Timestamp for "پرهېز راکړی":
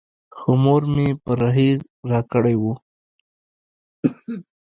1.25-2.55